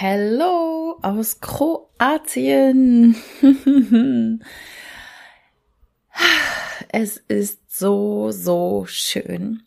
Hello 0.00 0.96
aus 1.02 1.40
Kroatien. 1.40 3.16
es 6.92 7.16
ist 7.16 7.76
so, 7.76 8.30
so 8.30 8.84
schön, 8.86 9.64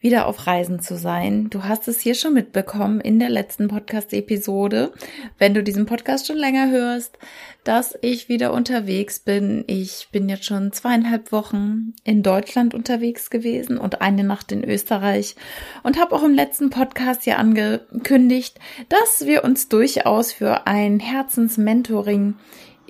wieder 0.00 0.26
auf 0.26 0.46
Reisen 0.46 0.80
zu 0.80 0.96
sein. 0.96 1.50
Du 1.50 1.64
hast 1.64 1.88
es 1.88 2.00
hier 2.00 2.14
schon 2.14 2.32
mitbekommen 2.32 3.00
in 3.00 3.18
der 3.18 3.30
letzten 3.30 3.66
Podcast-Episode, 3.66 4.92
wenn 5.38 5.54
du 5.54 5.62
diesen 5.64 5.86
Podcast 5.86 6.28
schon 6.28 6.36
länger 6.36 6.70
hörst, 6.70 7.18
dass 7.64 7.98
ich 8.00 8.28
wieder 8.28 8.52
unterwegs 8.52 9.18
bin. 9.18 9.64
Ich 9.66 10.08
bin 10.12 10.28
jetzt 10.28 10.44
schon 10.44 10.72
zweieinhalb 10.72 11.32
Wochen 11.32 11.94
in 12.04 12.22
Deutschland 12.22 12.74
unterwegs 12.74 13.28
gewesen 13.28 13.76
und 13.76 14.00
eine 14.00 14.22
Nacht 14.22 14.52
in 14.52 14.62
Österreich 14.62 15.34
und 15.82 15.98
habe 15.98 16.14
auch 16.14 16.22
im 16.22 16.34
letzten 16.34 16.70
Podcast 16.70 17.26
ja 17.26 17.36
angekündigt, 17.36 18.60
dass 18.88 19.26
wir 19.26 19.42
uns 19.42 19.68
durchaus 19.68 20.32
für 20.32 20.68
ein 20.68 21.00
Herzensmentoring 21.00 22.36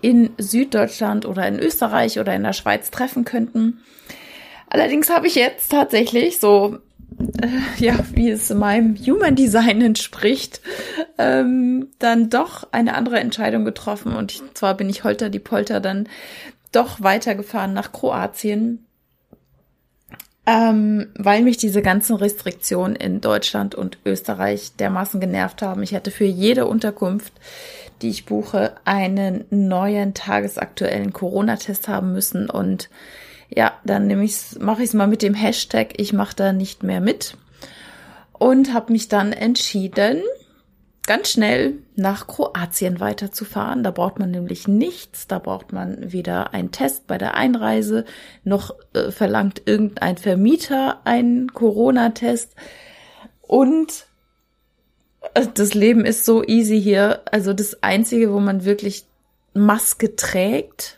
in 0.03 0.31
Süddeutschland 0.37 1.25
oder 1.25 1.49
in 1.49 1.59
Österreich 1.59 2.21
oder 2.21 2.35
in 2.35 2.43
der 2.43 2.53
Schweiz 2.53 2.91
treffen 2.91 3.25
könnten. 3.25 3.81
Allerdings 4.69 5.09
habe 5.09 5.27
ich 5.27 5.35
jetzt 5.35 5.71
tatsächlich 5.71 6.39
so 6.39 6.79
äh, 7.43 7.85
ja, 7.85 7.99
wie 8.13 8.31
es 8.31 8.51
meinem 8.51 8.97
Human 8.97 9.35
Design 9.35 9.83
entspricht, 9.83 10.61
ähm, 11.19 11.89
dann 11.99 12.31
doch 12.31 12.69
eine 12.73 12.95
andere 12.95 13.21
Entscheidung 13.21 13.65
getroffen. 13.65 14.15
Und 14.15 14.33
ich, 14.33 14.43
zwar 14.55 14.77
bin 14.77 14.89
ich 14.89 15.05
holter 15.05 15.29
die 15.31 15.39
Polter 15.39 15.81
dann 15.81 16.09
doch 16.73 17.03
weitergefahren 17.03 17.73
nach 17.73 17.93
Kroatien, 17.93 18.85
ähm, 20.47 21.09
weil 21.15 21.43
mich 21.43 21.57
diese 21.57 21.83
ganzen 21.83 22.17
Restriktionen 22.17 22.97
in 22.97 23.21
Deutschland 23.21 23.75
und 23.75 23.99
Österreich 24.05 24.73
dermaßen 24.77 25.21
genervt 25.21 25.63
haben. 25.63 25.83
Ich 25.83 25.93
hätte 25.93 26.11
für 26.11 26.25
jede 26.25 26.67
Unterkunft, 26.67 27.33
die 28.01 28.09
ich 28.09 28.25
buche, 28.25 28.77
einen 28.85 29.45
neuen 29.51 30.15
tagesaktuellen 30.15 31.13
Corona-Test 31.13 31.89
haben 31.89 32.13
müssen 32.13 32.49
und 32.49 32.89
ja, 33.49 33.73
dann 33.85 34.07
nehme 34.07 34.25
ich's, 34.25 34.59
mache 34.59 34.83
ich 34.83 34.89
es 34.89 34.95
mal 34.95 35.07
mit 35.07 35.23
dem 35.23 35.35
Hashtag, 35.35 35.95
ich 35.97 36.13
mache 36.13 36.37
da 36.37 36.53
nicht 36.53 36.83
mehr 36.83 37.01
mit. 37.01 37.37
Und 38.33 38.73
habe 38.73 38.93
mich 38.93 39.09
dann 39.09 39.33
entschieden, 39.33 40.23
ganz 41.09 41.31
schnell 41.31 41.79
nach 41.97 42.27
Kroatien 42.27 43.01
weiterzufahren. 43.01 43.83
Da 43.83 43.91
braucht 43.91 44.19
man 44.19 44.31
nämlich 44.31 44.69
nichts. 44.69 45.27
Da 45.27 45.39
braucht 45.39 45.73
man 45.73 46.13
weder 46.13 46.53
einen 46.53 46.71
Test 46.71 47.07
bei 47.07 47.17
der 47.17 47.35
Einreise, 47.35 48.05
noch 48.45 48.75
äh, 48.93 49.11
verlangt 49.11 49.63
irgendein 49.65 50.19
Vermieter 50.19 51.01
einen 51.05 51.55
Corona-Test. 51.55 52.55
Und 53.41 54.07
äh, 55.33 55.47
das 55.55 55.73
Leben 55.73 56.05
ist 56.05 56.27
so 56.27 56.45
easy 56.45 56.81
hier. 56.81 57.23
Also 57.33 57.55
das 57.55 57.83
Einzige, 57.83 58.31
wo 58.31 58.39
man 58.39 58.67
wirklich 58.67 59.07
Maske 59.55 60.15
trägt, 60.15 60.98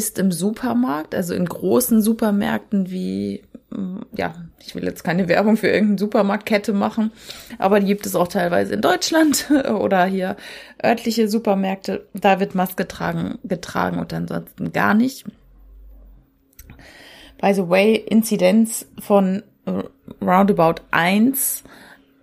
ist 0.00 0.18
im 0.18 0.32
Supermarkt, 0.32 1.14
also 1.14 1.34
in 1.34 1.44
großen 1.44 2.00
Supermärkten 2.00 2.90
wie, 2.90 3.42
mm, 3.68 3.98
ja, 4.16 4.32
ich 4.58 4.74
will 4.74 4.84
jetzt 4.84 5.04
keine 5.04 5.28
Werbung 5.28 5.58
für 5.58 5.68
irgendeine 5.68 5.98
Supermarktkette 5.98 6.72
machen, 6.72 7.12
aber 7.58 7.80
die 7.80 7.86
gibt 7.86 8.06
es 8.06 8.16
auch 8.16 8.28
teilweise 8.28 8.72
in 8.72 8.80
Deutschland 8.80 9.50
oder 9.68 10.06
hier 10.06 10.36
örtliche 10.82 11.28
Supermärkte. 11.28 12.06
Da 12.14 12.40
wird 12.40 12.54
Maske 12.54 12.84
getragen, 12.84 13.38
getragen 13.44 13.98
und 13.98 14.10
ansonsten 14.14 14.72
gar 14.72 14.94
nicht. 14.94 15.26
By 17.38 17.52
the 17.52 17.68
way, 17.68 17.94
Inzidenz 17.94 18.86
von 18.98 19.42
roundabout 20.22 20.82
eins 20.90 21.62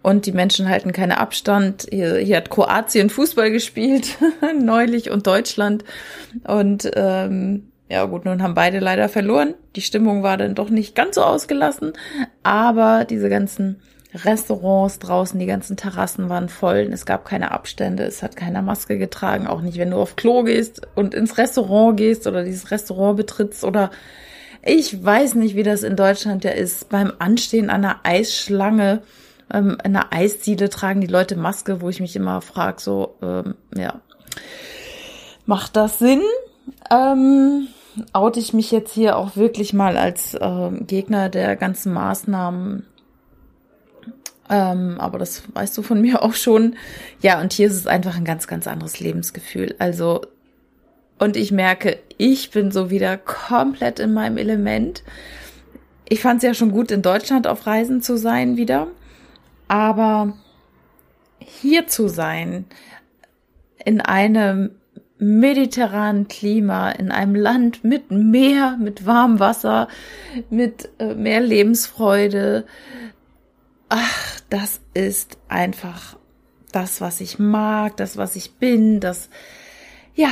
und 0.08 0.25
die 0.25 0.31
Menschen 0.31 0.69
halten 0.69 0.94
keinen 0.94 1.11
Abstand. 1.11 1.86
Hier, 1.89 2.16
hier 2.16 2.38
hat 2.38 2.50
Kroatien 2.50 3.09
Fußball 3.09 3.52
gespielt, 3.52 4.17
neulich 4.58 5.11
und 5.11 5.27
Deutschland. 5.27 5.83
Und 6.47 6.89
ähm, 6.95 7.73
ja 7.89 8.05
gut, 8.05 8.23
nun 8.23 8.42
haben 8.42 8.54
beide 8.54 8.80
leider 8.80 9.09
verloren. 9.09 9.54
Die 9.76 9.82
Stimmung 9.82 10.23
war 10.23 10.37
dann 10.37 10.55
doch 10.55 10.70
nicht 10.70 10.95
ganz 10.95 11.15
so 11.15 11.23
ausgelassen, 11.23 11.92
aber 12.42 13.04
diese 13.04 13.27
ganzen 13.27 13.82
Restaurants 14.14 14.99
draußen, 14.99 15.37
die 15.42 15.45
ganzen 15.45 15.76
Terrassen 15.76 16.30
waren 16.30 16.48
voll. 16.48 16.89
Es 16.93 17.05
gab 17.05 17.26
keine 17.26 17.52
Abstände, 17.52 18.03
es 18.03 18.23
hat 18.23 18.37
keiner 18.37 18.61
Maske 18.61 18.98
getragen, 18.98 19.45
auch 19.45 19.59
nicht, 19.59 19.77
wenn 19.77 19.92
du 19.92 19.98
auf 19.98 20.15
Klo 20.15 20.43
gehst 20.43 20.87
und 20.95 21.15
ins 21.15 21.37
Restaurant 21.37 21.98
gehst 21.98 22.27
oder 22.27 22.45
dieses 22.45 22.71
Restaurant 22.71 23.17
betrittst 23.17 23.65
oder 23.65 23.92
ich 24.64 25.03
weiß 25.03 25.36
nicht, 25.36 25.58
wie 25.58 25.64
das 25.64 25.83
in 25.83 25.98
Deutschland 25.98 26.45
ja 26.45 26.52
ist, 26.52 26.87
beim 26.87 27.11
Anstehen 27.20 27.70
an 27.70 27.83
einer 27.83 27.99
Eisschlange 28.03 29.02
ähm, 29.53 29.77
in 29.83 29.95
einer 29.95 30.13
Eisdiele 30.13 30.69
tragen 30.69 31.02
die 31.02 31.08
Leute 31.08 31.35
Maske, 31.35 31.81
wo 31.81 31.89
ich 31.89 31.99
mich 31.99 32.15
immer 32.15 32.41
frage, 32.41 32.81
so, 32.81 33.15
ähm, 33.21 33.55
ja, 33.75 34.02
macht 35.45 35.75
das 35.75 35.99
Sinn? 35.99 36.21
Ähm, 36.91 37.67
oute 38.13 38.39
ich 38.39 38.53
mich 38.53 38.71
jetzt 38.71 38.93
hier 38.93 39.17
auch 39.17 39.35
wirklich 39.35 39.73
mal 39.73 39.97
als 39.97 40.37
ähm, 40.39 40.85
Gegner 40.87 41.30
der 41.30 41.55
ganzen 41.55 41.93
Maßnahmen? 41.93 42.85
Ähm, 44.49 44.95
aber 44.99 45.17
das 45.17 45.43
weißt 45.53 45.77
du 45.77 45.81
von 45.81 46.02
mir 46.02 46.23
auch 46.23 46.33
schon. 46.33 46.75
Ja, 47.21 47.41
und 47.41 47.53
hier 47.53 47.67
ist 47.67 47.75
es 47.75 47.87
einfach 47.87 48.17
ein 48.17 48.25
ganz, 48.25 48.47
ganz 48.47 48.67
anderes 48.67 48.99
Lebensgefühl. 48.99 49.75
Also, 49.79 50.21
und 51.19 51.35
ich 51.35 51.52
merke, 51.52 51.99
ich 52.17 52.52
bin 52.52 52.71
so 52.71 52.89
wieder 52.89 53.17
komplett 53.17 53.99
in 53.99 54.14
meinem 54.14 54.37
Element. 54.37 55.03
Ich 56.09 56.21
fand 56.21 56.37
es 56.37 56.43
ja 56.43 56.53
schon 56.53 56.71
gut, 56.71 56.91
in 56.91 57.02
Deutschland 57.02 57.47
auf 57.47 57.65
Reisen 57.65 58.02
zu 58.02 58.17
sein 58.17 58.55
wieder. 58.55 58.87
Aber 59.67 60.33
hier 61.39 61.88
zu 61.88 62.08
sein, 62.08 62.66
in 63.83 64.02
einem 64.02 64.72
mediterranen 65.20 66.28
Klima, 66.28 66.92
in 66.92 67.11
einem 67.11 67.36
Land 67.36 67.83
mit 67.83 68.11
Meer, 68.11 68.77
mit 68.80 69.06
warmem 69.06 69.39
Wasser, 69.39 69.88
mit 70.50 70.89
äh, 71.00 71.16
mehr 71.16 71.42
Lebensfreude, 71.42 72.66
ach, 73.89 74.39
das 74.50 74.80
ist 74.94 75.38
einfach 75.48 76.17
das, 76.72 77.02
was 77.02 77.22
ich 77.22 77.39
mag, 77.39 77.98
das, 77.98 78.17
was 78.17 78.36
ich 78.36 78.56
bin, 78.56 79.00
das, 79.00 79.30
ja, 80.16 80.30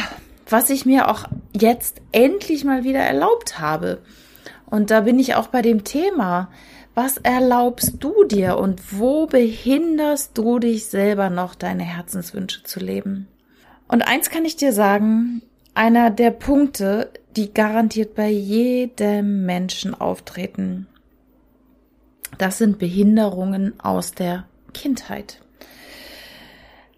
was 0.47 0.69
ich 0.69 0.85
mir 0.85 1.09
auch 1.09 1.25
jetzt 1.53 2.01
endlich 2.11 2.63
mal 2.63 2.83
wieder 2.83 2.99
erlaubt 2.99 3.59
habe. 3.59 4.01
Und 4.65 4.91
da 4.91 5.01
bin 5.01 5.17
ich 5.19 5.35
auch 5.35 5.47
bei 5.47 5.61
dem 5.61 5.83
Thema. 5.83 6.51
Was 6.95 7.17
erlaubst 7.17 7.95
du 7.99 8.23
dir 8.23 8.57
und 8.57 8.97
wo 8.97 9.27
behinderst 9.27 10.37
du 10.37 10.59
dich 10.59 10.85
selber 10.85 11.29
noch, 11.29 11.53
deine 11.53 11.83
Herzenswünsche 11.83 12.63
zu 12.63 12.79
leben? 12.79 13.27
Und 13.89 14.01
eins 14.01 14.29
kann 14.29 14.45
ich 14.45 14.55
dir 14.55 14.71
sagen, 14.71 15.41
einer 15.73 16.09
der 16.09 16.31
Punkte, 16.31 17.11
die 17.35 17.53
garantiert 17.53 18.15
bei 18.15 18.29
jedem 18.29 19.45
Menschen 19.45 19.93
auftreten, 19.93 20.87
das 22.37 22.57
sind 22.57 22.79
Behinderungen 22.79 23.77
aus 23.79 24.13
der 24.13 24.45
Kindheit. 24.73 25.41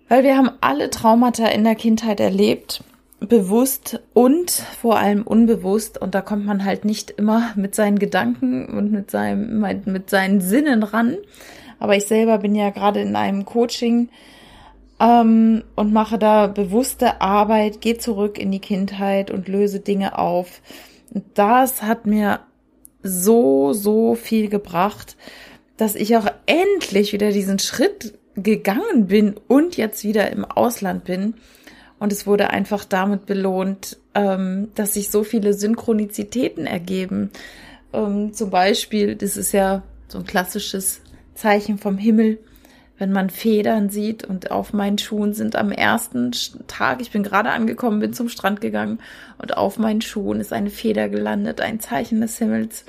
Weil 0.09 0.23
wir 0.23 0.37
haben 0.37 0.51
alle 0.61 0.91
Traumata 0.91 1.47
in 1.47 1.63
der 1.63 1.75
Kindheit 1.75 2.19
erlebt 2.19 2.83
bewusst 3.19 3.99
und 4.13 4.51
vor 4.51 4.99
allem 4.99 5.23
unbewusst 5.23 5.99
und 5.99 6.13
da 6.13 6.21
kommt 6.21 6.45
man 6.45 6.63
halt 6.63 6.85
nicht 6.85 7.11
immer 7.11 7.51
mit 7.55 7.73
seinen 7.73 7.97
Gedanken 7.97 8.67
und 8.67 8.91
mit 8.91 9.09
seinem 9.09 9.59
mit 9.85 10.09
seinen 10.09 10.41
Sinnen 10.41 10.83
ran. 10.83 11.17
Aber 11.79 11.95
ich 11.95 12.05
selber 12.05 12.39
bin 12.39 12.55
ja 12.55 12.69
gerade 12.69 13.01
in 13.01 13.15
einem 13.15 13.45
Coaching 13.45 14.09
ähm, 14.99 15.63
und 15.75 15.93
mache 15.93 16.19
da 16.19 16.47
bewusste 16.47 17.21
Arbeit, 17.21 17.81
gehe 17.81 17.97
zurück 17.97 18.37
in 18.37 18.51
die 18.51 18.61
Kindheit 18.61 19.31
und 19.31 19.47
löse 19.47 19.79
Dinge 19.79 20.17
auf. 20.17 20.61
Das 21.33 21.81
hat 21.81 22.05
mir 22.05 22.41
so 23.01 23.73
so 23.73 24.13
viel 24.13 24.47
gebracht, 24.49 25.17
dass 25.75 25.95
ich 25.95 26.17
auch 26.17 26.27
endlich 26.45 27.13
wieder 27.13 27.31
diesen 27.31 27.57
Schritt 27.57 28.13
gegangen 28.35 29.07
bin 29.07 29.35
und 29.47 29.75
jetzt 29.75 30.03
wieder 30.03 30.31
im 30.31 30.45
Ausland 30.45 31.03
bin 31.03 31.33
und 31.99 32.11
es 32.11 32.27
wurde 32.27 32.49
einfach 32.51 32.85
damit 32.85 33.25
belohnt, 33.25 33.97
ähm, 34.13 34.69
dass 34.75 34.93
sich 34.93 35.09
so 35.09 35.23
viele 35.23 35.53
Synchronizitäten 35.53 36.65
ergeben. 36.65 37.31
Ähm, 37.93 38.33
zum 38.33 38.49
Beispiel, 38.49 39.15
das 39.15 39.37
ist 39.37 39.51
ja 39.51 39.83
so 40.07 40.19
ein 40.19 40.25
klassisches 40.25 41.01
Zeichen 41.33 41.77
vom 41.77 41.97
Himmel, 41.97 42.39
wenn 42.97 43.11
man 43.11 43.29
Federn 43.29 43.89
sieht 43.89 44.23
und 44.23 44.49
auf 44.49 44.73
meinen 44.73 44.97
Schuhen 44.97 45.33
sind 45.33 45.55
am 45.55 45.71
ersten 45.71 46.31
Tag, 46.67 46.99
ich 47.01 47.11
bin 47.11 47.23
gerade 47.23 47.51
angekommen, 47.51 47.99
bin 47.99 48.13
zum 48.13 48.27
Strand 48.27 48.59
gegangen 48.59 48.99
und 49.37 49.55
auf 49.55 49.77
meinen 49.77 50.01
Schuhen 50.01 50.39
ist 50.39 50.51
eine 50.51 50.71
Feder 50.71 51.07
gelandet, 51.09 51.61
ein 51.61 51.79
Zeichen 51.79 52.21
des 52.21 52.37
Himmels, 52.39 52.85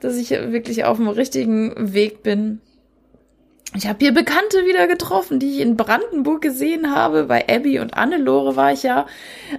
dass 0.00 0.16
ich 0.16 0.30
wirklich 0.30 0.84
auf 0.84 0.96
dem 0.96 1.08
richtigen 1.08 1.92
Weg 1.92 2.22
bin. 2.22 2.60
Ich 3.76 3.86
habe 3.86 3.98
hier 3.98 4.14
Bekannte 4.14 4.64
wieder 4.64 4.86
getroffen, 4.86 5.38
die 5.38 5.56
ich 5.56 5.60
in 5.60 5.76
Brandenburg 5.76 6.40
gesehen 6.40 6.94
habe. 6.94 7.24
Bei 7.24 7.46
Abby 7.46 7.78
und 7.78 7.92
Annelore 7.92 8.56
war 8.56 8.72
ich 8.72 8.84
ja. 8.84 9.04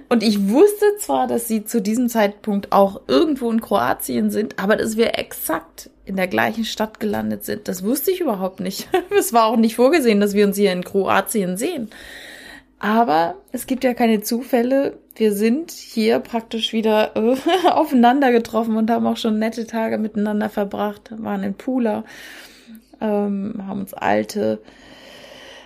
Und 0.08 0.24
ich 0.24 0.48
wusste 0.48 0.86
zwar, 0.98 1.28
dass 1.28 1.46
sie 1.46 1.64
zu 1.64 1.80
diesem 1.80 2.08
Zeitpunkt 2.08 2.72
auch 2.72 3.02
irgendwo 3.06 3.48
in 3.48 3.60
Kroatien 3.60 4.30
sind, 4.30 4.58
aber 4.58 4.74
dass 4.74 4.96
wir 4.96 5.16
exakt 5.20 5.90
in 6.04 6.16
der 6.16 6.26
gleichen 6.26 6.64
Stadt 6.64 6.98
gelandet 6.98 7.44
sind, 7.44 7.68
das 7.68 7.84
wusste 7.84 8.10
ich 8.10 8.20
überhaupt 8.20 8.58
nicht. 8.58 8.88
Es 9.16 9.32
war 9.32 9.46
auch 9.46 9.56
nicht 9.56 9.76
vorgesehen, 9.76 10.20
dass 10.20 10.34
wir 10.34 10.46
uns 10.46 10.56
hier 10.56 10.72
in 10.72 10.82
Kroatien 10.82 11.56
sehen. 11.56 11.88
Aber 12.80 13.36
es 13.52 13.68
gibt 13.68 13.84
ja 13.84 13.94
keine 13.94 14.22
Zufälle. 14.22 14.98
Wir 15.14 15.32
sind 15.32 15.70
hier 15.70 16.18
praktisch 16.18 16.72
wieder 16.72 17.16
äh, 17.16 17.36
aufeinander 17.68 18.32
getroffen 18.32 18.76
und 18.76 18.90
haben 18.90 19.06
auch 19.06 19.16
schon 19.16 19.38
nette 19.38 19.66
Tage 19.66 19.96
miteinander 19.96 20.48
verbracht, 20.48 21.12
waren 21.18 21.44
in 21.44 21.54
Pula 21.54 22.02
ähm, 23.00 23.54
haben 23.66 23.80
uns 23.80 23.94
alte, 23.94 24.60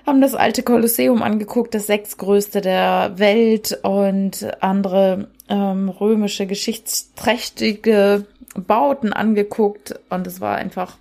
haben 0.07 0.21
das 0.21 0.35
alte 0.35 0.63
Kolosseum 0.63 1.23
angeguckt, 1.23 1.75
das 1.75 1.87
sechstgrößte 1.87 2.61
der 2.61 3.13
Welt 3.17 3.79
und 3.83 4.47
andere 4.63 5.29
ähm, 5.49 5.89
römische 5.89 6.47
geschichtsträchtige 6.47 8.27
Bauten 8.55 9.13
angeguckt 9.13 9.99
und 10.11 10.27
es 10.27 10.41
war 10.41 10.57
einfach, 10.57 10.97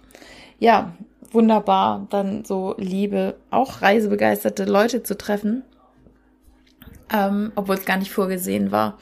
ja, 0.59 0.93
wunderbar, 1.31 2.07
dann 2.09 2.43
so 2.45 2.75
liebe, 2.77 3.35
auch 3.49 3.81
reisebegeisterte 3.81 4.65
Leute 4.65 5.03
zu 5.03 5.17
treffen, 5.17 5.63
ähm, 7.13 7.51
obwohl 7.55 7.75
es 7.75 7.85
gar 7.85 7.97
nicht 7.97 8.11
vorgesehen 8.11 8.71
war. 8.71 8.97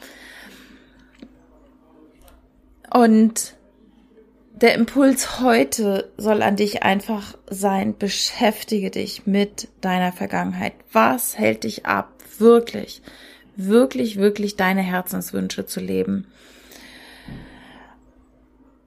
Und 2.92 3.54
der 4.60 4.74
Impuls 4.74 5.40
heute 5.40 6.10
soll 6.16 6.42
an 6.42 6.56
dich 6.56 6.82
einfach 6.82 7.34
sein, 7.48 7.96
beschäftige 7.96 8.90
dich 8.90 9.26
mit 9.26 9.68
deiner 9.80 10.12
Vergangenheit. 10.12 10.74
Was 10.92 11.38
hält 11.38 11.64
dich 11.64 11.86
ab, 11.86 12.12
wirklich, 12.38 13.02
wirklich, 13.56 14.16
wirklich 14.16 14.56
deine 14.56 14.82
Herzenswünsche 14.82 15.66
zu 15.66 15.80
leben? 15.80 16.26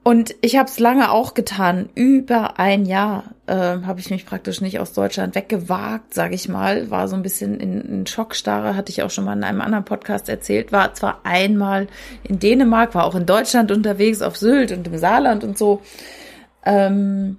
Und 0.03 0.35
ich 0.41 0.57
habe 0.57 0.69
es 0.69 0.79
lange 0.79 1.11
auch 1.11 1.33
getan. 1.33 1.89
Über 1.95 2.59
ein 2.59 2.85
Jahr 2.85 3.35
äh, 3.47 3.53
habe 3.53 4.01
ich 4.01 4.09
mich 4.09 4.25
praktisch 4.25 4.59
nicht 4.59 4.79
aus 4.79 4.91
Deutschland 4.91 5.33
weggewagt, 5.33 6.13
sage 6.13 6.35
ich 6.35 6.49
mal. 6.49 6.91
War 6.91 7.07
so 7.07 7.15
ein 7.15 7.21
bisschen 7.23 7.57
in, 7.61 7.79
in 7.79 8.05
Schockstarre, 8.05 8.75
hatte 8.75 8.91
ich 8.91 9.01
auch 9.01 9.09
schon 9.09 9.23
mal 9.23 9.37
in 9.37 9.45
einem 9.45 9.61
anderen 9.61 9.85
Podcast 9.85 10.27
erzählt. 10.27 10.73
War 10.73 10.93
zwar 10.93 11.21
einmal 11.23 11.87
in 12.23 12.37
Dänemark, 12.37 12.95
war 12.95 13.05
auch 13.05 13.15
in 13.15 13.25
Deutschland 13.25 13.71
unterwegs, 13.71 14.21
auf 14.21 14.35
Sylt 14.35 14.73
und 14.73 14.85
im 14.87 14.97
Saarland 14.97 15.45
und 15.45 15.57
so. 15.57 15.81
Ähm, 16.65 17.37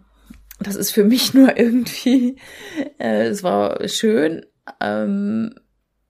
das 0.59 0.77
ist 0.77 0.91
für 0.91 1.05
mich 1.05 1.35
nur 1.35 1.59
irgendwie, 1.59 2.37
äh, 2.99 3.27
es 3.27 3.43
war 3.43 3.87
schön, 3.89 4.47
ähm, 4.81 5.55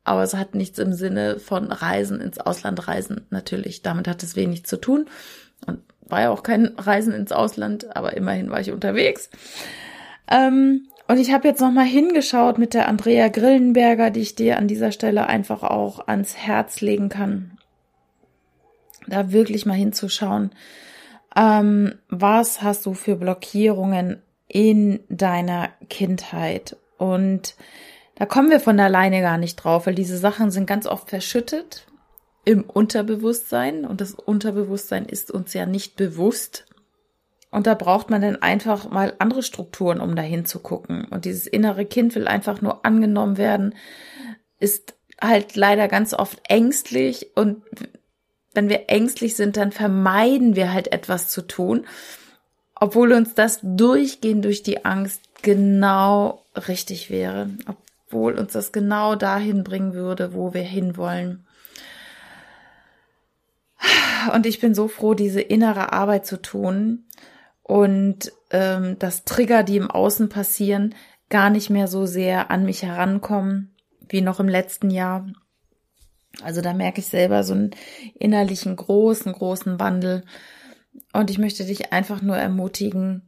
aber 0.05 0.23
es 0.23 0.35
hat 0.35 0.55
nichts 0.55 0.79
im 0.79 0.93
Sinne 0.93 1.41
von 1.41 1.73
Reisen 1.73 2.21
ins 2.21 2.39
Ausland 2.39 2.87
reisen. 2.87 3.27
Natürlich, 3.31 3.83
damit 3.83 4.07
hat 4.07 4.23
es 4.23 4.37
wenig 4.37 4.67
zu 4.67 4.77
tun. 4.77 5.07
Und 5.67 5.81
war 6.09 6.21
ja 6.23 6.31
auch 6.31 6.43
kein 6.43 6.67
Reisen 6.77 7.13
ins 7.13 7.33
Ausland, 7.33 7.97
aber 7.97 8.17
immerhin 8.17 8.51
war 8.51 8.61
ich 8.61 8.73
unterwegs. 8.73 9.31
Ähm, 10.31 10.89
und 11.07 11.19
ich 11.19 11.33
habe 11.33 11.49
jetzt 11.49 11.61
noch 11.61 11.71
mal 11.71 11.85
hingeschaut 11.85 12.59
mit 12.59 12.75
der 12.75 12.89
Andrea 12.89 13.29
Grillenberger, 13.29 14.11
die 14.11 14.21
ich 14.21 14.35
dir 14.35 14.59
an 14.59 14.69
dieser 14.69 14.91
Stelle 14.91 15.27
einfach 15.27 15.63
auch 15.63 16.07
ans 16.09 16.37
Herz 16.37 16.81
legen 16.81 17.09
kann. 17.09 17.59
Da 19.07 19.33
wirklich 19.33 19.67
mal 19.67 19.75
hinzuschauen. 19.75 20.51
Ähm, 21.37 21.97
was 22.09 22.63
hast 22.63 22.87
du 22.87 22.95
für 22.95 23.17
Blockierungen 23.17 24.23
in 24.49 25.01
deiner 25.11 25.71
Kindheit? 25.91 26.77
Und 26.97 27.55
da 28.15 28.25
kommen 28.25 28.51
wir 28.51 28.61
von 28.61 28.81
alleine 28.81 29.21
gar 29.21 29.37
nicht 29.37 29.57
drauf, 29.57 29.87
weil 29.87 29.95
diese 29.95 30.17
Sachen 30.17 30.51
sind 30.51 30.67
ganz 30.67 30.87
oft 30.87 31.11
verschüttet 31.11 31.87
im 32.45 32.63
Unterbewusstsein 32.63 33.85
und 33.85 34.01
das 34.01 34.15
Unterbewusstsein 34.15 35.07
ist 35.07 35.31
uns 35.31 35.55
ja 35.55 35.67
nicht 35.67 35.97
bewusst. 35.97 36.67
Und 37.51 37.67
da 37.67 37.75
braucht 37.75 38.11
man 38.11 38.21
dann 38.21 38.43
einfach 38.43 38.91
mal 38.91 39.15
andere 39.19 39.43
Strukturen, 39.43 40.01
um 40.01 40.17
dahin 40.17 40.45
zu 40.45 40.59
gucken. 40.59 41.07
Und 41.11 41.25
dieses 41.25 41.47
innere 41.47 41.85
Kind 41.85 42.15
will 42.15 42.27
einfach 42.27 42.61
nur 42.61 42.85
angenommen 42.85 43.39
werden, 43.39 43.75
ist 44.59 44.95
halt 45.21 45.55
leider 45.55 45.89
ganz 45.89 46.15
oft 46.15 46.41
ängstlich 46.49 47.29
und 47.37 47.63
wenn 48.55 48.69
wir 48.69 48.89
ängstlich 48.89 49.35
sind, 49.35 49.57
dann 49.57 49.73
vermeiden 49.73 50.55
wir 50.57 50.73
halt 50.73 50.93
etwas 50.93 51.29
zu 51.29 51.43
tun, 51.43 51.87
obwohl 52.75 53.13
uns 53.13 53.35
das 53.35 53.59
Durchgehen 53.63 54.43
durch 54.43 54.63
die 54.63 54.85
Angst 54.85 55.23
genau 55.43 56.45
richtig 56.69 57.11
wäre, 57.11 57.51
obwohl 57.67 58.35
uns 58.35 58.53
das 58.53 58.73
genau 58.73 59.17
dahin 59.17 59.65
bringen 59.65 59.95
würde, 59.95 60.35
wo 60.35 60.55
wir 60.55 60.63
hinwollen. 60.63 61.47
Und 64.33 64.47
ich 64.47 64.61
bin 64.61 64.75
so 64.75 64.89
froh, 64.89 65.15
diese 65.15 65.41
innere 65.41 65.93
Arbeit 65.93 66.27
zu 66.27 66.41
tun 66.41 67.05
und 67.63 68.33
ähm, 68.51 68.99
dass 68.99 69.25
Trigger, 69.25 69.63
die 69.63 69.77
im 69.77 69.91
Außen 69.91 70.29
passieren, 70.29 70.95
gar 71.31 71.51
nicht 71.51 71.71
mehr 71.71 71.89
so 71.89 72.07
sehr 72.07 72.51
an 72.51 72.65
mich 72.65 72.83
herankommen 72.83 73.75
wie 74.09 74.21
noch 74.21 74.41
im 74.41 74.49
letzten 74.49 74.91
Jahr. 74.91 75.27
Also 76.43 76.61
da 76.61 76.75
merke 76.75 77.01
ich 77.01 77.07
selber 77.07 77.45
so 77.45 77.55
einen 77.55 77.71
innerlichen 78.19 78.77
großen, 78.77 79.33
großen 79.33 79.81
Wandel. 79.81 80.25
Und 81.13 81.31
ich 81.31 81.39
möchte 81.39 81.65
dich 81.65 81.93
einfach 81.93 82.23
nur 82.23 82.37
ermutigen, 82.37 83.23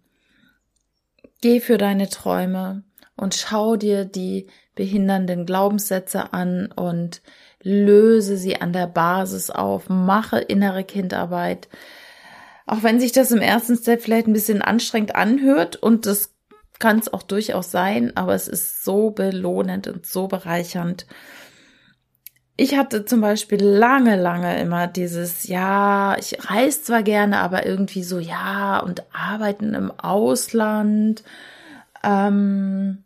geh 1.41 1.61
für 1.61 1.79
deine 1.79 2.09
Träume 2.09 2.85
und 3.17 3.35
schau 3.35 3.77
dir 3.77 4.05
die 4.05 4.47
behindernden 4.75 5.47
Glaubenssätze 5.47 6.33
an 6.33 6.71
und 6.75 7.23
löse 7.63 8.37
sie 8.37 8.61
an 8.61 8.73
der 8.73 8.87
Basis 8.87 9.51
auf, 9.51 9.89
mache 9.89 10.39
innere 10.39 10.85
Kindarbeit. 10.85 11.69
Auch 12.67 12.83
wenn 12.83 13.01
sich 13.01 13.13
das 13.13 13.31
im 13.31 13.41
ersten 13.41 13.77
Step 13.77 14.03
vielleicht 14.03 14.27
ein 14.27 14.33
bisschen 14.33 14.63
anstrengend 14.63 15.15
anhört 15.15 15.77
und 15.77 16.07
das 16.07 16.35
kann 16.79 16.99
es 16.99 17.13
auch 17.13 17.23
durchaus 17.23 17.71
sein, 17.71 18.15
aber 18.17 18.35
es 18.35 18.49
ist 18.49 18.85
so 18.85 19.11
belohnend 19.11 19.89
und 19.89 20.05
so 20.05 20.29
bereichernd. 20.29 21.07
Ich 22.59 22.77
hatte 22.77 23.05
zum 23.05 23.21
Beispiel 23.21 23.63
lange, 23.63 24.17
lange 24.17 24.61
immer 24.61 24.87
dieses, 24.87 25.47
ja, 25.47 26.17
ich 26.19 26.51
reise 26.51 26.83
zwar 26.83 27.03
gerne, 27.03 27.39
aber 27.39 27.67
irgendwie 27.67 28.03
so, 28.03 28.19
ja, 28.19 28.79
und 28.79 29.03
arbeiten 29.13 29.75
im 29.75 29.91
Ausland. 29.91 31.23
Ähm, 32.03 33.05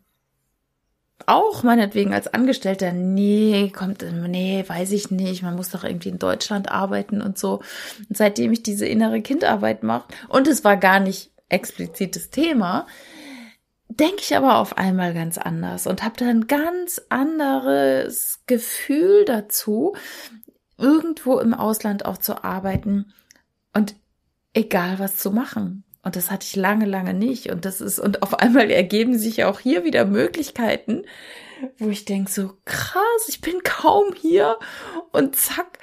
auch 1.31 1.63
meinetwegen 1.63 2.13
als 2.13 2.33
Angestellter, 2.33 2.93
nee, 2.93 3.71
kommt, 3.71 4.05
nee, 4.29 4.65
weiß 4.67 4.91
ich 4.93 5.11
nicht, 5.11 5.43
man 5.43 5.55
muss 5.55 5.71
doch 5.71 5.85
irgendwie 5.85 6.09
in 6.09 6.19
Deutschland 6.19 6.71
arbeiten 6.71 7.23
und 7.23 7.39
so. 7.39 7.61
Und 8.09 8.17
seitdem 8.17 8.53
ich 8.53 8.63
diese 8.63 8.87
innere 8.87 9.23
Kindarbeit 9.23 9.83
mache, 9.83 10.09
und 10.29 10.49
es 10.49 10.65
war 10.65 10.77
gar 10.77 10.99
nicht 10.99 11.31
explizites 11.49 12.31
Thema, 12.31 12.87
denke 13.89 14.19
ich 14.21 14.37
aber 14.37 14.59
auf 14.59 14.77
einmal 14.77 15.15
ganz 15.15 15.39
anders 15.39 15.87
und 15.87 16.03
habe 16.03 16.17
dann 16.17 16.47
ganz 16.47 17.01
anderes 17.09 18.41
Gefühl 18.47 19.25
dazu, 19.25 19.95
irgendwo 20.79 21.39
im 21.39 21.55
Ausland 21.55 22.07
auch 22.07 22.19
zu 22.19 22.43
arbeiten 22.43 23.13
und 23.73 23.95
egal 24.53 24.99
was 24.99 25.17
zu 25.17 25.31
machen. 25.31 25.85
Und 26.03 26.17
das 26.17 26.31
hatte 26.31 26.47
ich 26.47 26.57
lange, 26.57 26.87
lange 26.87 27.15
nicht. 27.15 27.51
Und 27.51 27.65
das 27.65 27.81
ist, 27.81 27.99
und 27.99 28.23
auf 28.23 28.39
einmal 28.39 28.71
ergeben 28.71 29.19
sich 29.19 29.45
auch 29.45 29.61
hier 29.61 29.85
wieder 29.85 30.07
Möglichkeiten, 30.07 31.05
wo 31.79 31.91
ich 31.91 32.07
denke, 32.07 32.31
so 32.31 32.53
krass, 32.65 33.29
ich 33.29 33.41
bin 33.41 33.63
kaum 33.63 34.15
hier. 34.15 34.59
Und 35.13 35.37
zack, 35.37 35.79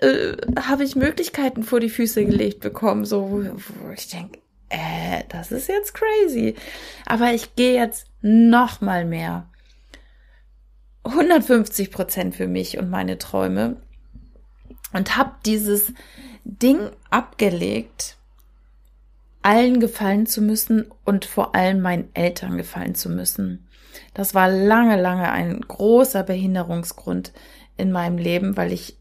äh, 0.00 0.36
habe 0.60 0.82
ich 0.84 0.96
Möglichkeiten 0.96 1.62
vor 1.62 1.78
die 1.78 1.90
Füße 1.90 2.24
gelegt 2.24 2.60
bekommen, 2.60 3.04
so, 3.04 3.30
wo, 3.30 3.90
ich 3.92 4.08
denke, 4.08 4.40
äh, 4.68 5.22
das 5.28 5.52
ist 5.52 5.68
jetzt 5.68 5.94
crazy. 5.94 6.56
Aber 7.06 7.32
ich 7.32 7.54
gehe 7.54 7.74
jetzt 7.74 8.06
noch 8.20 8.80
mal 8.80 9.04
mehr. 9.04 9.48
150 11.04 11.90
Prozent 11.90 12.34
für 12.34 12.48
mich 12.48 12.78
und 12.78 12.90
meine 12.90 13.18
Träume. 13.18 13.76
Und 14.92 15.16
habe 15.16 15.34
dieses 15.46 15.92
Ding 16.44 16.90
abgelegt, 17.10 18.16
allen 19.42 19.80
gefallen 19.80 20.26
zu 20.26 20.42
müssen 20.42 20.86
und 21.04 21.24
vor 21.24 21.54
allem 21.54 21.80
meinen 21.80 22.08
Eltern 22.14 22.56
gefallen 22.56 22.94
zu 22.94 23.08
müssen. 23.08 23.66
Das 24.14 24.34
war 24.34 24.48
lange, 24.48 25.00
lange 25.00 25.30
ein 25.30 25.60
großer 25.60 26.22
Behinderungsgrund 26.22 27.32
in 27.76 27.92
meinem 27.92 28.18
Leben, 28.18 28.56
weil 28.56 28.72
ich 28.72 28.98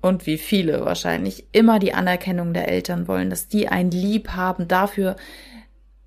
und 0.00 0.26
wie 0.26 0.36
viele 0.36 0.84
wahrscheinlich 0.84 1.46
immer 1.52 1.78
die 1.78 1.94
Anerkennung 1.94 2.52
der 2.52 2.68
Eltern 2.68 3.08
wollen, 3.08 3.30
dass 3.30 3.48
die 3.48 3.68
ein 3.68 3.90
Lieb 3.90 4.30
haben 4.30 4.68
dafür, 4.68 5.16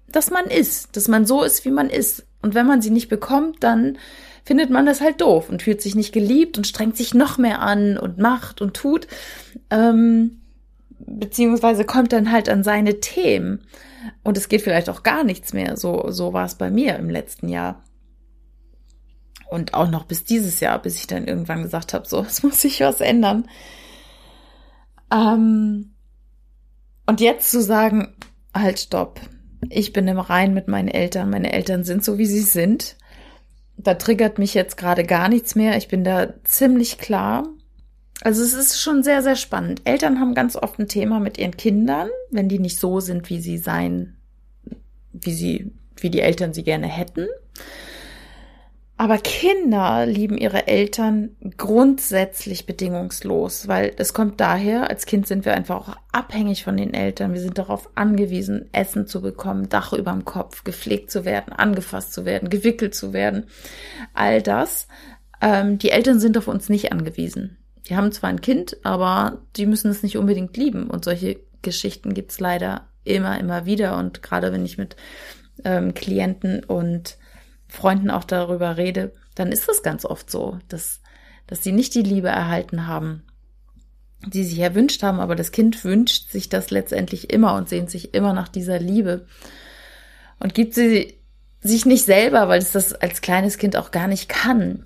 dass 0.08 0.30
man 0.30 0.46
ist, 0.46 0.96
dass 0.96 1.08
man 1.08 1.26
so 1.26 1.44
ist, 1.44 1.66
wie 1.66 1.72
man 1.72 1.90
ist. 1.90 2.28
Und 2.44 2.54
wenn 2.54 2.68
man 2.68 2.82
sie 2.82 2.92
nicht 2.92 3.10
bekommt, 3.10 3.64
dann 3.64 3.98
findet 4.44 4.70
man 4.70 4.86
das 4.86 5.02
halt 5.02 5.20
doof 5.20 5.50
und 5.50 5.64
fühlt 5.64 5.82
sich 5.82 5.96
nicht 5.96 6.14
geliebt 6.14 6.58
und 6.58 6.68
strengt 6.68 6.96
sich 6.96 7.16
noch 7.16 7.38
mehr 7.40 7.62
an 7.62 7.98
und 7.98 8.20
macht 8.20 8.62
und 8.62 8.76
tut. 8.76 9.08
Ähm, 9.72 10.42
beziehungsweise 11.08 11.86
kommt 11.86 12.14
dann 12.14 12.32
halt 12.32 12.50
an 12.50 12.64
seine 12.64 13.00
Themen. 13.00 13.66
Und 14.24 14.38
es 14.38 14.50
geht 14.50 14.62
vielleicht 14.62 14.90
auch 14.90 15.04
gar 15.04 15.24
nichts 15.24 15.54
mehr. 15.54 15.78
So, 15.78 16.12
so 16.12 16.34
war 16.34 16.46
es 16.46 16.56
bei 16.56 16.70
mir 16.70 16.98
im 16.98 17.10
letzten 17.10 17.50
Jahr. 17.50 17.84
Und 19.50 19.74
auch 19.74 19.90
noch 19.90 20.04
bis 20.04 20.26
dieses 20.26 20.60
Jahr, 20.60 20.82
bis 20.82 20.98
ich 20.98 21.08
dann 21.08 21.28
irgendwann 21.28 21.64
gesagt 21.64 21.94
habe, 21.94 22.08
so, 22.08 22.20
es 22.28 22.44
muss 22.44 22.62
sich 22.62 22.82
was 22.82 23.02
ändern. 23.02 23.48
Ähm, 25.12 25.94
und 27.06 27.22
jetzt 27.22 27.50
zu 27.50 27.62
sagen, 27.62 28.16
halt, 28.54 28.80
stopp. 28.80 29.22
Ich 29.70 29.94
bin 29.94 30.08
im 30.08 30.20
Rein 30.20 30.54
mit 30.54 30.68
meinen 30.68 30.90
Eltern. 30.90 31.30
Meine 31.30 31.54
Eltern 31.54 31.84
sind 31.84 32.04
so, 32.04 32.18
wie 32.18 32.26
sie 32.26 32.42
sind. 32.42 32.98
Da 33.78 33.94
triggert 33.94 34.40
mich 34.40 34.54
jetzt 34.54 34.78
gerade 34.78 35.04
gar 35.04 35.30
nichts 35.30 35.56
mehr. 35.56 35.78
Ich 35.78 35.88
bin 35.88 36.04
da 36.04 36.34
ziemlich 36.44 36.98
klar. 36.98 37.48
Also 38.22 38.44
es 38.44 38.54
ist 38.54 38.82
schon 38.82 39.04
sehr, 39.04 39.22
sehr 39.22 39.36
spannend. 39.36 39.82
Eltern 39.84 40.20
haben 40.20 40.34
ganz 40.34 40.56
oft 40.56 40.80
ein 40.80 40.88
Thema 40.88 41.20
mit 41.20 41.38
ihren 41.38 41.56
Kindern, 41.56 42.10
wenn 42.32 42.50
die 42.50 42.60
nicht 42.60 42.80
so 42.80 43.00
sind, 43.00 43.30
wie 43.30 43.40
sie 43.40 43.58
sein, 43.58 44.18
wie 45.14 45.34
sie, 45.34 45.72
wie 45.98 46.10
die 46.10 46.22
Eltern 46.22 46.54
sie 46.54 46.64
gerne 46.64 46.88
hätten. 46.88 47.28
Aber 49.00 49.20
Kinder 49.20 50.08
lieben 50.08 50.40
ihre 50.40 50.66
Eltern 50.66 51.36
grundsätzlich 51.56 52.66
bedingungslos, 52.66 53.68
weil 53.68 53.94
es 53.98 54.12
kommt 54.12 54.40
daher, 54.40 54.90
als 54.90 55.06
Kind 55.06 55.28
sind 55.28 55.46
wir 55.46 55.54
einfach 55.54 55.76
auch 55.76 55.96
abhängig 56.12 56.64
von 56.64 56.76
den 56.78 56.96
Eltern. 56.96 57.32
Wir 57.32 57.42
sind 57.42 57.60
darauf 57.60 57.92
angewiesen, 57.94 58.70
Essen 58.72 59.06
zu 59.06 59.22
bekommen, 59.22 59.70
Dach 59.70 59.94
über 59.94 60.12
dem 60.12 60.26
Kopf, 60.26 60.64
gepflegt 60.64 61.12
zu 61.12 61.26
werden, 61.26 61.54
angefasst 61.54 62.12
zu 62.12 62.26
werden, 62.26 62.50
gewickelt 62.50 62.96
zu 62.96 63.14
werden. 63.14 63.46
All 64.16 64.42
das. 64.42 64.88
Ähm, 65.42 65.78
die 65.78 65.92
Eltern 65.92 66.20
sind 66.20 66.36
auf 66.36 66.48
uns 66.48 66.68
nicht 66.68 66.92
angewiesen. 66.92 67.58
Die 67.88 67.96
haben 67.96 68.12
zwar 68.12 68.30
ein 68.30 68.42
Kind, 68.42 68.78
aber 68.84 69.42
die 69.56 69.66
müssen 69.66 69.90
es 69.90 70.04
nicht 70.04 70.18
unbedingt 70.18 70.58
lieben. 70.58 70.90
Und 70.90 71.06
solche 71.06 71.40
Geschichten 71.62 72.14
gibt's 72.14 72.40
leider 72.40 72.88
immer, 73.04 73.40
immer 73.40 73.66
wieder. 73.66 73.98
Und 73.98 74.22
gerade 74.22 74.52
wenn 74.52 74.66
ich 74.66 74.78
mit 74.78 74.96
ähm, 75.64 75.94
Klienten 75.94 76.64
und 76.64 77.18
Freunden 77.68 78.12
auch 78.12 78.24
darüber 78.24 78.78
rede, 78.78 79.14
dann 79.36 79.52
ist 79.52 79.70
es 79.70 79.84
ganz 79.84 80.06
oft 80.06 80.30
so, 80.30 80.60
dass, 80.68 81.02
dass 81.48 81.64
sie 81.64 81.72
nicht 81.72 81.94
die 81.96 82.04
Liebe 82.04 82.30
erhalten 82.30 82.88
haben, 82.88 83.24
die 84.26 84.44
sie 84.44 84.52
sich 84.52 84.60
erwünscht 84.60 85.04
haben, 85.04 85.20
aber 85.20 85.36
das 85.36 85.52
Kind 85.52 85.84
wünscht 85.84 86.32
sich 86.32 86.50
das 86.50 86.72
letztendlich 86.72 87.32
immer 87.32 87.56
und 87.56 87.70
sehnt 87.70 87.90
sich 87.90 88.14
immer 88.14 88.34
nach 88.34 88.48
dieser 88.48 88.80
Liebe 88.80 89.28
und 90.40 90.54
gibt 90.54 90.74
sie 90.74 91.20
sich 91.62 91.86
nicht 91.86 92.06
selber, 92.06 92.48
weil 92.48 92.60
es 92.60 92.72
das 92.72 92.94
als 92.94 93.22
kleines 93.22 93.58
Kind 93.58 93.76
auch 93.76 93.92
gar 93.92 94.08
nicht 94.08 94.30
kann. 94.30 94.86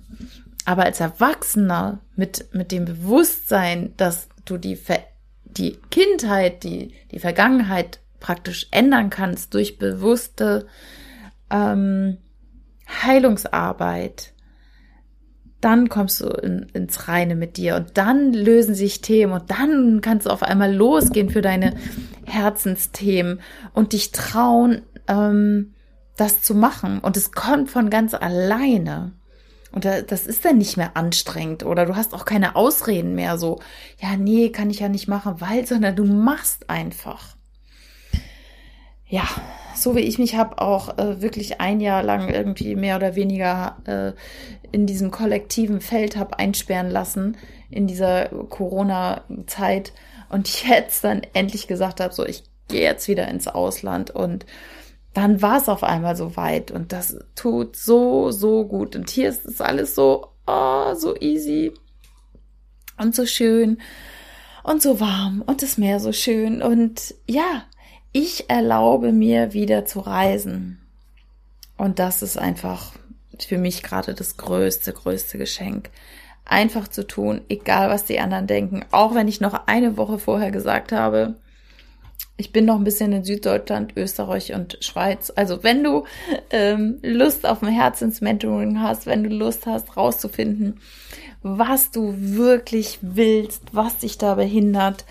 Aber 0.64 0.84
als 0.84 1.00
Erwachsener 1.00 2.00
mit, 2.16 2.52
mit 2.52 2.72
dem 2.72 2.84
Bewusstsein, 2.84 3.94
dass 3.96 4.28
du 4.44 4.58
die, 4.58 4.76
Ver 4.76 5.00
die 5.44 5.78
Kindheit, 5.90 6.62
die, 6.62 6.94
die 7.10 7.18
Vergangenheit 7.18 8.00
praktisch 8.20 8.68
ändern 8.70 9.10
kannst 9.10 9.54
durch 9.54 9.78
bewusste 9.78 10.66
ähm, 11.50 12.18
Heilungsarbeit, 13.02 14.32
dann 15.60 15.88
kommst 15.88 16.20
du 16.20 16.26
in, 16.26 16.66
ins 16.72 17.08
Reine 17.08 17.36
mit 17.36 17.56
dir 17.56 17.76
und 17.76 17.96
dann 17.96 18.32
lösen 18.32 18.74
sich 18.74 19.00
Themen 19.00 19.32
und 19.32 19.50
dann 19.50 20.00
kannst 20.00 20.26
du 20.26 20.30
auf 20.30 20.42
einmal 20.42 20.74
losgehen 20.74 21.30
für 21.30 21.40
deine 21.40 21.74
Herzensthemen 22.26 23.40
und 23.72 23.92
dich 23.92 24.10
trauen, 24.10 24.82
ähm, 25.06 25.74
das 26.16 26.42
zu 26.42 26.54
machen. 26.54 26.98
Und 26.98 27.16
es 27.16 27.32
kommt 27.32 27.70
von 27.70 27.90
ganz 27.90 28.12
alleine. 28.14 29.12
Und 29.72 29.86
das 29.86 30.26
ist 30.26 30.44
dann 30.44 30.58
nicht 30.58 30.76
mehr 30.76 30.96
anstrengend 30.96 31.64
oder 31.64 31.86
du 31.86 31.96
hast 31.96 32.12
auch 32.12 32.26
keine 32.26 32.56
Ausreden 32.56 33.14
mehr 33.14 33.38
so, 33.38 33.58
ja, 33.98 34.16
nee, 34.16 34.50
kann 34.50 34.68
ich 34.68 34.80
ja 34.80 34.88
nicht 34.88 35.08
machen, 35.08 35.40
weil, 35.40 35.66
sondern 35.66 35.96
du 35.96 36.04
machst 36.04 36.68
einfach. 36.68 37.36
Ja, 39.06 39.24
so 39.74 39.96
wie 39.96 40.00
ich 40.00 40.18
mich 40.18 40.36
habe 40.36 40.58
auch 40.58 40.98
äh, 40.98 41.22
wirklich 41.22 41.60
ein 41.60 41.80
Jahr 41.80 42.02
lang 42.02 42.28
irgendwie 42.28 42.76
mehr 42.76 42.96
oder 42.96 43.14
weniger 43.14 43.76
äh, 43.84 44.12
in 44.72 44.86
diesem 44.86 45.10
kollektiven 45.10 45.80
Feld 45.80 46.16
habe 46.16 46.38
einsperren 46.38 46.90
lassen 46.90 47.36
in 47.70 47.86
dieser 47.86 48.26
Corona-Zeit 48.26 49.92
und 50.28 50.64
jetzt 50.68 51.04
dann 51.04 51.22
endlich 51.32 51.66
gesagt 51.66 52.00
habe, 52.00 52.12
so 52.12 52.26
ich 52.26 52.44
gehe 52.68 52.82
jetzt 52.82 53.08
wieder 53.08 53.28
ins 53.28 53.48
Ausland 53.48 54.10
und 54.10 54.46
dann 55.14 55.42
war 55.42 55.58
es 55.58 55.68
auf 55.68 55.84
einmal 55.84 56.16
so 56.16 56.36
weit 56.36 56.70
und 56.70 56.92
das 56.92 57.16
tut 57.34 57.76
so, 57.76 58.30
so 58.30 58.64
gut. 58.64 58.96
Und 58.96 59.10
hier 59.10 59.28
ist 59.28 59.44
es 59.44 59.60
alles 59.60 59.94
so, 59.94 60.28
oh, 60.46 60.94
so 60.94 61.16
easy 61.16 61.72
und 62.98 63.14
so 63.14 63.26
schön 63.26 63.78
und 64.62 64.80
so 64.80 65.00
warm 65.00 65.42
und 65.46 65.62
das 65.62 65.76
Meer 65.76 66.00
so 66.00 66.12
schön 66.12 66.62
und 66.62 67.14
ja, 67.26 67.64
ich 68.12 68.48
erlaube 68.50 69.12
mir 69.12 69.52
wieder 69.52 69.84
zu 69.86 70.00
reisen. 70.00 70.80
Und 71.76 71.98
das 71.98 72.22
ist 72.22 72.38
einfach 72.38 72.92
für 73.38 73.58
mich 73.58 73.82
gerade 73.82 74.14
das 74.14 74.36
größte, 74.36 74.92
größte 74.92 75.38
Geschenk. 75.38 75.90
Einfach 76.44 76.88
zu 76.88 77.06
tun, 77.06 77.40
egal 77.48 77.88
was 77.88 78.04
die 78.04 78.20
anderen 78.20 78.46
denken. 78.46 78.84
Auch 78.90 79.14
wenn 79.14 79.28
ich 79.28 79.40
noch 79.40 79.66
eine 79.66 79.96
Woche 79.96 80.18
vorher 80.18 80.50
gesagt 80.50 80.92
habe, 80.92 81.34
ich 82.36 82.52
bin 82.52 82.64
noch 82.64 82.76
ein 82.76 82.84
bisschen 82.84 83.12
in 83.12 83.24
Süddeutschland, 83.24 83.96
Österreich 83.96 84.54
und 84.54 84.78
Schweiz. 84.80 85.32
Also 85.34 85.62
wenn 85.62 85.84
du 85.84 86.04
ähm, 86.50 86.98
Lust 87.02 87.46
auf 87.46 87.62
ein 87.62 87.68
Herzensmentoring 87.68 88.80
hast, 88.80 89.06
wenn 89.06 89.22
du 89.22 89.30
Lust 89.30 89.66
hast, 89.66 89.96
rauszufinden, 89.96 90.80
was 91.42 91.90
du 91.90 92.14
wirklich 92.16 92.98
willst, 93.02 93.62
was 93.72 93.98
dich 93.98 94.18
da 94.18 94.34
behindert, 94.34 95.04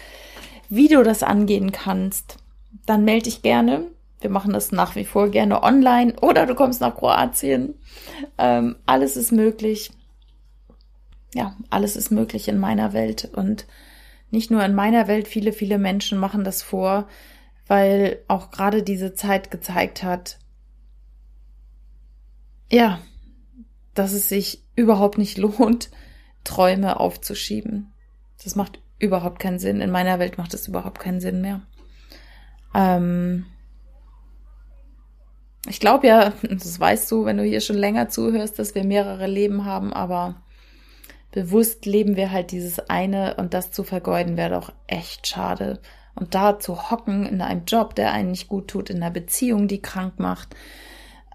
wie 0.70 0.88
du 0.88 1.04
das 1.04 1.24
angehen 1.24 1.72
kannst, 1.72 2.38
dann 2.86 3.06
melde 3.06 3.24
dich 3.24 3.42
gerne. 3.42 3.86
Wir 4.20 4.30
machen 4.30 4.54
das 4.54 4.72
nach 4.72 4.96
wie 4.96 5.06
vor 5.06 5.30
gerne 5.30 5.64
online 5.64 6.14
oder 6.22 6.46
du 6.46 6.56
kommst 6.56 6.82
nach 6.82 6.96
Kroatien. 6.96 7.76
Ähm, 8.38 8.76
alles 8.86 9.18
ist 9.18 9.32
möglich. 9.32 9.92
Ja, 11.34 11.56
alles 11.70 11.96
ist 11.96 12.12
möglich 12.12 12.48
in 12.48 12.60
meiner 12.60 12.94
Welt 12.94 13.30
und 13.34 13.66
nicht 14.32 14.50
nur 14.50 14.64
in 14.64 14.74
meiner 14.74 15.08
Welt. 15.08 15.28
Viele, 15.28 15.54
viele 15.54 15.78
Menschen 15.78 16.18
machen 16.18 16.44
das 16.44 16.64
vor, 16.64 17.08
weil 17.68 18.24
auch 18.28 18.50
gerade 18.52 18.84
diese 18.84 19.14
Zeit 19.14 19.52
gezeigt 19.52 20.04
hat, 20.04 20.40
ja, 22.72 23.00
dass 23.94 24.14
es 24.14 24.30
sich 24.30 24.64
überhaupt 24.76 25.18
nicht 25.18 25.38
lohnt, 25.38 25.92
Träume 26.44 27.00
aufzuschieben. 27.00 27.94
Das 28.44 28.56
macht 28.56 28.82
überhaupt 28.98 29.40
keinen 29.40 29.60
Sinn. 29.60 29.82
In 29.82 29.92
meiner 29.92 30.18
Welt 30.20 30.38
macht 30.38 30.54
es 30.54 30.68
überhaupt 30.68 31.00
keinen 31.00 31.20
Sinn 31.20 31.42
mehr. 31.42 31.62
Ähm 32.74 33.46
ich 35.68 35.80
glaube 35.80 36.08
ja, 36.08 36.34
das 36.42 36.80
weißt 36.80 37.12
du, 37.12 37.26
wenn 37.26 37.38
du 37.38 37.44
hier 37.44 37.62
schon 37.62 37.78
länger 37.78 38.10
zuhörst, 38.10 38.58
dass 38.58 38.76
wir 38.76 38.84
mehrere 38.84 39.28
Leben 39.28 39.66
haben, 39.66 39.94
aber 39.94 40.42
bewusst 41.32 41.86
leben 41.86 42.16
wir 42.16 42.32
halt 42.32 42.52
dieses 42.52 42.80
eine 42.90 43.36
und 43.36 43.54
das 43.54 43.72
zu 43.72 43.84
vergeuden 43.84 44.38
wäre 44.38 44.52
doch 44.52 44.74
echt 44.88 45.28
schade. 45.28 45.80
Und 46.14 46.36
da 46.36 46.60
zu 46.60 46.92
hocken 46.92 47.26
in 47.26 47.42
einem 47.42 47.66
Job, 47.66 47.96
der 47.96 48.12
einen 48.12 48.32
nicht 48.32 48.48
gut 48.48 48.68
tut, 48.68 48.90
in 48.90 48.98
einer 48.98 49.12
Beziehung, 49.12 49.68
die 49.68 49.82
krank 49.82 50.20
macht, 50.20 50.56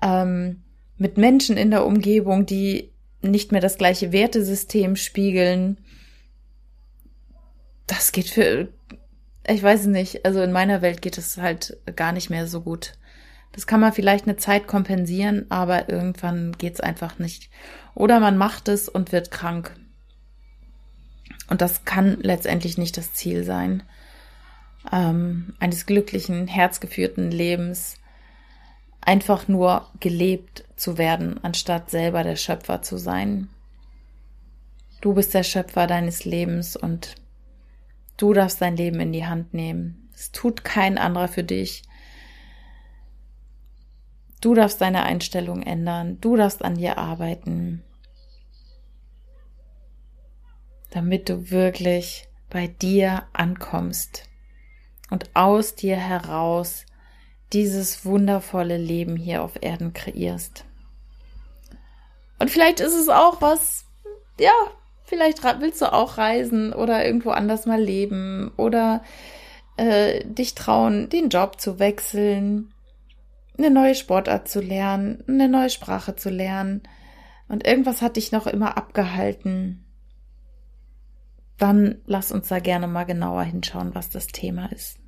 ähm, 0.02 0.62
mit 0.98 1.16
Menschen 1.16 1.56
in 1.56 1.70
der 1.70 1.86
Umgebung, 1.86 2.46
die 2.46 2.92
nicht 3.22 3.52
mehr 3.52 3.60
das 3.60 3.78
gleiche 3.78 4.12
Wertesystem 4.12 4.96
spiegeln, 4.96 5.78
das 7.86 8.12
geht 8.12 8.28
für, 8.28 8.68
ich 9.48 9.62
weiß 9.62 9.86
nicht. 9.86 10.24
Also 10.24 10.42
in 10.42 10.52
meiner 10.52 10.82
Welt 10.82 11.02
geht 11.02 11.18
es 11.18 11.38
halt 11.38 11.78
gar 11.94 12.12
nicht 12.12 12.30
mehr 12.30 12.46
so 12.46 12.60
gut. 12.60 12.94
Das 13.52 13.66
kann 13.66 13.80
man 13.80 13.92
vielleicht 13.92 14.26
eine 14.26 14.36
Zeit 14.36 14.66
kompensieren, 14.66 15.46
aber 15.50 15.88
irgendwann 15.88 16.52
geht's 16.58 16.80
einfach 16.80 17.18
nicht. 17.18 17.50
Oder 17.94 18.20
man 18.20 18.36
macht 18.36 18.68
es 18.68 18.88
und 18.88 19.12
wird 19.12 19.30
krank. 19.30 19.74
Und 21.48 21.60
das 21.60 21.84
kann 21.84 22.18
letztendlich 22.20 22.78
nicht 22.78 22.96
das 22.96 23.12
Ziel 23.12 23.44
sein. 23.44 23.82
Ähm, 24.92 25.54
eines 25.58 25.86
glücklichen, 25.86 26.46
herzgeführten 26.46 27.30
Lebens 27.30 27.96
einfach 29.00 29.46
nur 29.46 29.88
gelebt 30.00 30.64
zu 30.76 30.98
werden, 30.98 31.42
anstatt 31.44 31.90
selber 31.90 32.24
der 32.24 32.36
Schöpfer 32.36 32.82
zu 32.82 32.96
sein. 32.96 33.48
Du 35.00 35.14
bist 35.14 35.34
der 35.34 35.44
Schöpfer 35.44 35.86
deines 35.86 36.24
Lebens 36.24 36.76
und 36.76 37.16
Du 38.16 38.32
darfst 38.32 38.62
dein 38.62 38.76
Leben 38.76 39.00
in 39.00 39.12
die 39.12 39.26
Hand 39.26 39.52
nehmen. 39.52 40.08
Es 40.14 40.32
tut 40.32 40.64
kein 40.64 40.96
anderer 40.96 41.28
für 41.28 41.44
dich. 41.44 41.82
Du 44.40 44.54
darfst 44.54 44.80
deine 44.80 45.02
Einstellung 45.02 45.62
ändern. 45.62 46.18
Du 46.20 46.36
darfst 46.36 46.64
an 46.64 46.76
dir 46.76 46.98
arbeiten. 46.98 47.82
Damit 50.90 51.28
du 51.28 51.50
wirklich 51.50 52.28
bei 52.50 52.66
dir 52.66 53.24
ankommst 53.32 54.28
und 55.10 55.30
aus 55.34 55.74
dir 55.74 55.96
heraus 55.96 56.86
dieses 57.52 58.04
wundervolle 58.04 58.76
Leben 58.76 59.16
hier 59.16 59.42
auf 59.42 59.62
Erden 59.62 59.92
kreierst. 59.92 60.64
Und 62.38 62.50
vielleicht 62.50 62.80
ist 62.80 62.94
es 62.94 63.08
auch 63.08 63.40
was, 63.40 63.84
ja, 64.38 64.52
Vielleicht 65.06 65.44
willst 65.60 65.80
du 65.80 65.92
auch 65.92 66.18
reisen 66.18 66.72
oder 66.72 67.06
irgendwo 67.06 67.30
anders 67.30 67.64
mal 67.64 67.80
leben 67.80 68.50
oder 68.56 69.02
äh, 69.76 70.24
dich 70.24 70.56
trauen, 70.56 71.08
den 71.08 71.28
Job 71.28 71.60
zu 71.60 71.78
wechseln, 71.78 72.72
eine 73.56 73.70
neue 73.70 73.94
Sportart 73.94 74.48
zu 74.48 74.60
lernen, 74.60 75.22
eine 75.28 75.48
neue 75.48 75.70
Sprache 75.70 76.16
zu 76.16 76.28
lernen. 76.28 76.82
Und 77.48 77.64
irgendwas 77.64 78.02
hat 78.02 78.16
dich 78.16 78.32
noch 78.32 78.48
immer 78.48 78.76
abgehalten. 78.76 79.84
Dann 81.58 82.02
lass 82.06 82.32
uns 82.32 82.48
da 82.48 82.58
gerne 82.58 82.86
mal 82.86 83.04
genauer 83.04 83.42
hinschauen, 83.44 83.94
was 83.94 84.10
das 84.10 84.26
Thema 84.26 84.70
ist. 84.72 84.98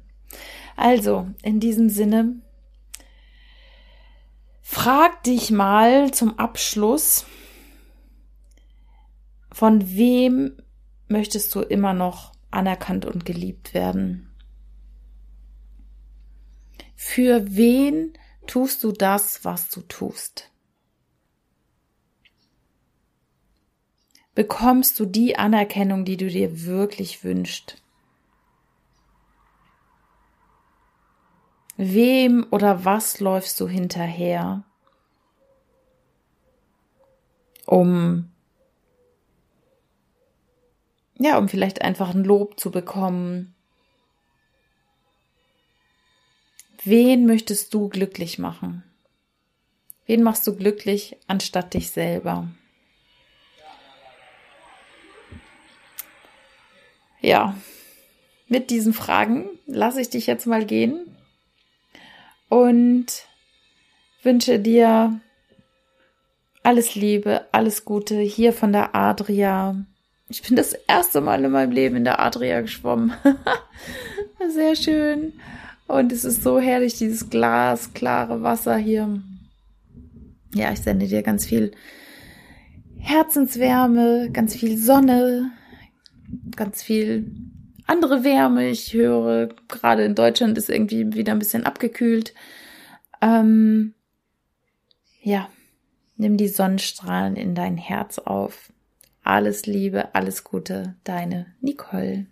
Also, 0.76 1.28
in 1.42 1.60
diesem 1.60 1.88
Sinne, 1.88 2.36
frag 4.62 5.22
dich 5.24 5.50
mal 5.50 6.12
zum 6.12 6.38
Abschluss, 6.38 7.26
von 9.50 9.96
wem 9.96 10.56
möchtest 11.08 11.54
du 11.54 11.60
immer 11.60 11.94
noch 11.94 12.32
anerkannt 12.50 13.04
und 13.04 13.24
geliebt 13.24 13.74
werden? 13.74 14.30
Für 16.94 17.56
wen 17.56 18.12
tust 18.46 18.84
du 18.84 18.92
das, 18.92 19.44
was 19.44 19.68
du 19.68 19.80
tust? 19.82 20.50
Bekommst 24.38 25.00
du 25.00 25.04
die 25.04 25.36
Anerkennung, 25.36 26.04
die 26.04 26.16
du 26.16 26.28
dir 26.28 26.64
wirklich 26.64 27.24
wünschst? 27.24 27.82
Wem 31.76 32.46
oder 32.52 32.84
was 32.84 33.18
läufst 33.18 33.58
du 33.58 33.66
hinterher, 33.66 34.62
um 37.66 38.30
ja, 41.18 41.36
um 41.36 41.48
vielleicht 41.48 41.82
einfach 41.82 42.14
ein 42.14 42.22
Lob 42.22 42.60
zu 42.60 42.70
bekommen. 42.70 43.56
Wen 46.84 47.26
möchtest 47.26 47.74
du 47.74 47.88
glücklich 47.88 48.38
machen? 48.38 48.84
Wen 50.06 50.22
machst 50.22 50.46
du 50.46 50.54
glücklich 50.54 51.16
anstatt 51.26 51.74
dich 51.74 51.90
selber? 51.90 52.46
Ja, 57.20 57.54
mit 58.48 58.70
diesen 58.70 58.92
Fragen 58.92 59.48
lasse 59.66 60.00
ich 60.00 60.10
dich 60.10 60.26
jetzt 60.26 60.46
mal 60.46 60.64
gehen 60.64 61.16
und 62.48 63.06
wünsche 64.22 64.58
dir 64.58 65.20
alles 66.62 66.94
Liebe, 66.94 67.46
alles 67.52 67.84
Gute 67.84 68.20
hier 68.20 68.52
von 68.52 68.72
der 68.72 68.94
Adria. 68.94 69.76
Ich 70.28 70.42
bin 70.42 70.56
das 70.56 70.74
erste 70.86 71.20
Mal 71.20 71.44
in 71.44 71.50
meinem 71.50 71.72
Leben 71.72 71.96
in 71.96 72.04
der 72.04 72.20
Adria 72.20 72.60
geschwommen. 72.60 73.12
Sehr 74.48 74.76
schön. 74.76 75.32
Und 75.86 76.12
es 76.12 76.24
ist 76.24 76.42
so 76.42 76.60
herrlich, 76.60 76.98
dieses 76.98 77.30
glasklare 77.30 78.42
Wasser 78.42 78.76
hier. 78.76 79.22
Ja, 80.54 80.70
ich 80.72 80.80
sende 80.80 81.06
dir 81.06 81.22
ganz 81.22 81.46
viel 81.46 81.72
Herzenswärme, 82.98 84.28
ganz 84.32 84.54
viel 84.54 84.76
Sonne, 84.76 85.52
ganz 86.56 86.82
viel 86.82 87.30
andere 87.86 88.24
Wärme. 88.24 88.68
Ich 88.68 88.92
höre, 88.92 89.48
gerade 89.68 90.04
in 90.04 90.14
Deutschland 90.14 90.56
ist 90.58 90.68
irgendwie 90.68 91.14
wieder 91.14 91.32
ein 91.32 91.38
bisschen 91.38 91.64
abgekühlt. 91.64 92.34
Ähm, 93.20 93.94
ja, 95.22 95.48
nimm 96.16 96.36
die 96.36 96.48
Sonnenstrahlen 96.48 97.36
in 97.36 97.54
dein 97.54 97.76
Herz 97.76 98.18
auf. 98.18 98.72
Alles 99.22 99.66
Liebe, 99.66 100.14
alles 100.14 100.44
Gute, 100.44 100.96
deine 101.04 101.46
Nicole. 101.60 102.26